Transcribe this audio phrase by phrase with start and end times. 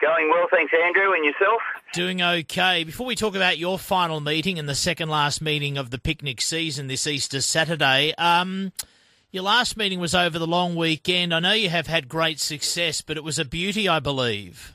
[0.00, 1.12] Going well, thanks, Andrew.
[1.12, 1.60] And yourself?
[1.92, 2.84] Doing okay.
[2.84, 6.40] Before we talk about your final meeting and the second last meeting of the picnic
[6.40, 8.72] season this Easter Saturday, um,
[9.32, 11.34] your last meeting was over the long weekend.
[11.34, 14.72] I know you have had great success, but it was a beauty, I believe.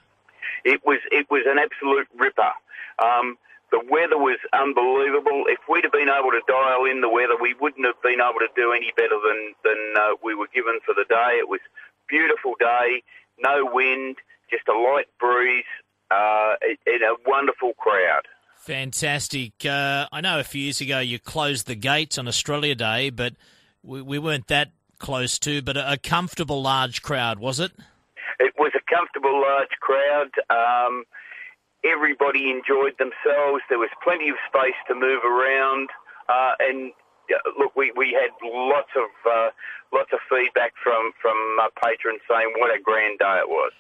[0.66, 1.00] It was.
[1.12, 2.52] It was an absolute ripper.
[3.00, 3.38] Um,
[3.72, 5.46] the weather was unbelievable.
[5.48, 8.40] If we'd have been able to dial in the weather, we wouldn't have been able
[8.40, 11.40] to do any better than than uh, we were given for the day.
[11.40, 11.62] It was
[12.08, 13.04] beautiful day,
[13.40, 14.18] no wind,
[14.54, 15.66] just a light breeze,
[16.12, 16.54] uh,
[16.86, 18.22] and a wonderful crowd.
[18.58, 19.66] Fantastic.
[19.66, 23.34] Uh, I know a few years ago you closed the gates on Australia Day, but
[23.82, 25.62] we, we weren't that close to.
[25.62, 27.72] But a, a, comfortable large crowd, was it?
[28.40, 30.32] It was a comfortable large crowd.
[30.50, 31.04] Um,
[31.84, 33.62] everybody enjoyed themselves.
[33.70, 35.90] There was plenty of space to move around,
[36.30, 36.94] uh, and
[37.60, 39.50] look, we, we had lots of uh,
[39.92, 43.72] lots of feedback from from uh, patrons saying what a grand day it was.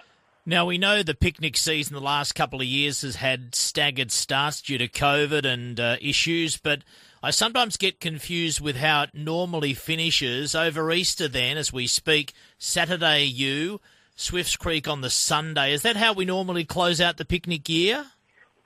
[0.46, 4.62] Now we know the picnic season the last couple of years has had staggered starts
[4.62, 6.82] due to COVID and uh, issues, but
[7.22, 11.30] I sometimes get confused with how it normally finishes over Easter.
[11.30, 13.80] Then, as we speak, Saturday you.
[14.16, 15.74] Swifts Creek on the Sunday.
[15.74, 18.06] Is that how we normally close out the picnic year?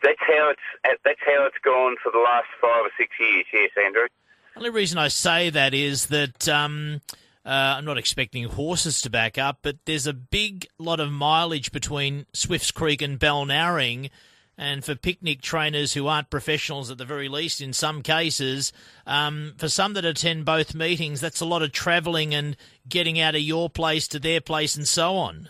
[0.03, 3.45] That's how it's that's how it's gone for the last five or six years.
[3.53, 4.07] Yes, Andrew.
[4.55, 7.01] The only reason I say that is that um,
[7.47, 11.71] uh, I'm not expecting horses to back up, but there's a big lot of mileage
[11.71, 14.09] between Swifts Creek and Balnarring.
[14.57, 18.73] And for picnic trainers who aren't professionals at the very least, in some cases,
[19.05, 22.57] um, for some that attend both meetings, that's a lot of travelling and
[22.89, 25.47] getting out of your place to their place and so on.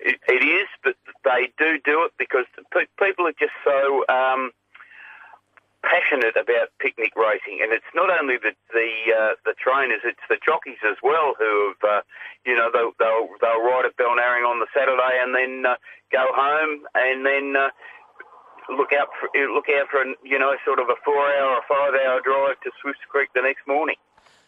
[0.00, 2.46] it, it is, but they do do it because
[2.98, 4.04] people are just so.
[4.08, 4.50] Um,
[6.06, 10.36] passionate about picnic racing, and it's not only the the, uh, the trainers, it's the
[10.44, 12.02] jockeys as well who have, uh,
[12.44, 15.74] you know, they'll, they'll they'll ride at Balnarring on the Saturday and then uh,
[16.12, 17.70] go home and then uh,
[18.76, 21.94] look out for look out for you know sort of a four hour or five
[21.94, 23.96] hour drive to Swifts Creek the next morning.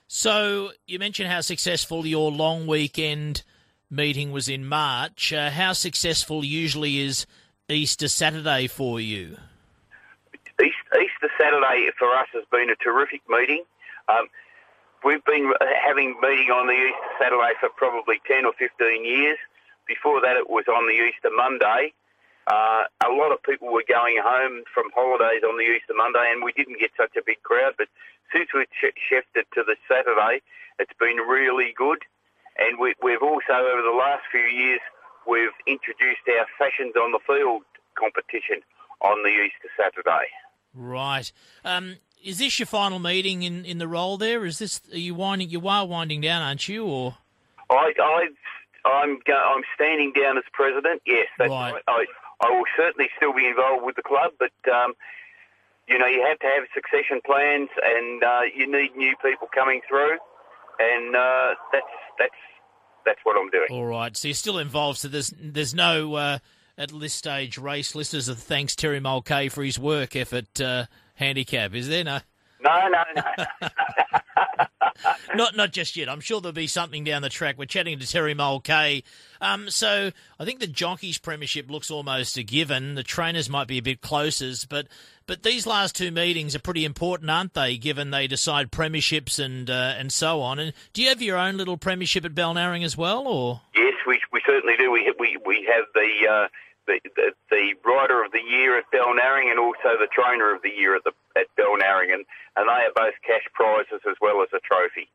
[0.06, 3.43] So you mentioned how successful your long weekend
[3.91, 5.32] meeting was in March.
[5.32, 7.27] Uh, how successful usually is
[7.69, 9.37] Easter Saturday for you?
[11.38, 13.62] Saturday for us has been a terrific meeting.
[14.09, 14.26] Um,
[15.04, 15.53] we've been
[15.87, 19.38] having meeting on the Easter Saturday for probably 10 or 15 years.
[19.87, 21.94] Before that, it was on the Easter Monday.
[22.49, 26.43] Uh, a lot of people were going home from holidays on the Easter Monday, and
[26.43, 27.75] we didn't get such a big crowd.
[27.78, 27.88] But
[28.32, 30.43] since we shifted to the Saturday,
[30.78, 32.03] it's been really good.
[32.59, 34.81] And we, we've also, over the last few years,
[35.28, 37.62] we've introduced our Fashions on the Field
[37.94, 38.65] competition
[39.00, 40.26] on the Easter Saturday.
[40.75, 41.31] Right.
[41.65, 44.45] Um, is this your final meeting in, in the role there?
[44.45, 46.84] Is this are you winding you are winding down, aren't you?
[46.84, 47.17] Or
[47.71, 48.29] I I
[48.84, 51.03] I'm I'm standing down as president.
[51.06, 51.73] Yes, that's right.
[51.75, 51.83] right.
[51.87, 52.05] I
[52.41, 54.95] I will certainly still be involved with the club, but um,
[55.89, 59.81] you know you have to have succession plans, and uh, you need new people coming
[59.89, 60.19] through,
[60.79, 61.87] and uh, that's
[62.19, 62.35] that's
[63.05, 63.69] that's what I'm doing.
[63.71, 64.17] All right.
[64.17, 64.99] So you're still involved.
[64.99, 66.15] So there's there's no.
[66.15, 66.39] Uh,
[66.78, 71.75] at this stage race listeners of thanks Terry Mulcahy for his work effort uh, handicap.
[71.75, 72.21] Is there no?
[72.61, 73.69] No, no, no.
[75.34, 76.09] not not just yet.
[76.09, 77.56] I'm sure there'll be something down the track.
[77.59, 79.05] We're chatting to Terry Mulcahy.
[79.41, 82.94] Um, so I think the jockeys premiership looks almost a given.
[82.94, 84.88] The trainers might be a bit closer, but
[85.27, 87.77] but these last two meetings are pretty important, aren't they?
[87.77, 90.59] Given they decide premierships and uh, and so on.
[90.59, 93.61] And do you have your own little premiership at Balnarring as well, or?
[93.77, 94.91] Yes, we we certainly do.
[94.91, 96.28] We we we have the.
[96.28, 96.49] Uh,
[96.88, 100.71] the, the, the rider of the year at Balnarring and also the trainer of the
[100.71, 102.25] year at the at Balnarring, and,
[102.56, 105.09] and they are both cash prizes as well as a trophy.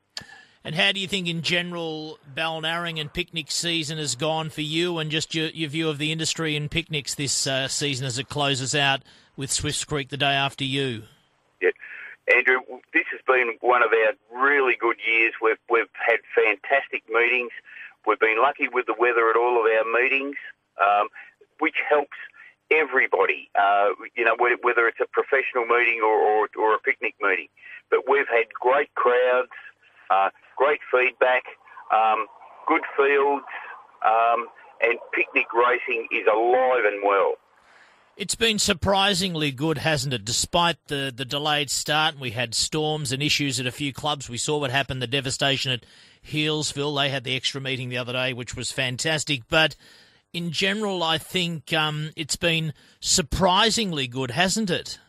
[0.64, 5.00] And how do you think, in general, Balnarring and picnic season has gone for you,
[5.00, 8.30] and just your, your view of the industry and picnics this uh, season as it
[8.30, 9.02] closes out
[9.36, 11.04] with Swifts Creek the day after you?
[11.62, 11.72] Yeah,
[12.34, 12.60] Andrew,
[12.94, 15.34] this has been one of our really good years.
[15.42, 17.52] We've we've had fantastic meetings.
[18.08, 20.38] We've been lucky with the weather at all of our meetings.
[20.80, 21.08] Um,
[21.64, 22.18] which helps
[22.70, 23.88] everybody, uh,
[24.18, 27.48] you know, whether it's a professional meeting or, or, or, a picnic meeting.
[27.90, 29.56] But we've had great crowds,
[30.10, 31.44] uh, great feedback,
[31.96, 32.28] um,
[32.68, 33.48] good fields,
[34.06, 34.48] um,
[34.82, 37.36] and picnic racing is alive and well.
[38.18, 40.26] It's been surprisingly good, hasn't it?
[40.26, 44.30] Despite the, the delayed start, we had storms and issues at a few clubs.
[44.30, 45.86] We saw what happened, the devastation at
[46.28, 47.02] Healesville.
[47.02, 49.44] They had the extra meeting the other day, which was fantastic.
[49.48, 49.78] But
[50.34, 55.00] in general, I think um, it's been surprisingly good, hasn't it?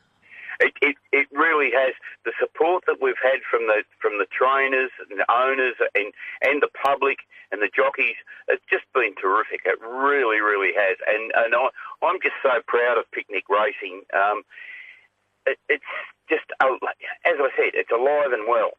[0.61, 1.94] It, it, it really has
[2.25, 6.12] the support that we've had from the from the trainers and the owners and
[6.43, 7.19] and the public
[7.50, 8.15] and the jockeys.
[8.49, 9.62] It's just been terrific.
[9.65, 10.97] It really, really has.
[11.09, 11.69] And and I,
[12.06, 14.03] I'm just so proud of Picnic Racing.
[14.15, 14.43] Um,
[15.47, 15.91] it, it's
[16.29, 18.79] just, as I said, it's alive and well.